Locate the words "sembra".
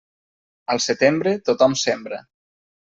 1.87-2.23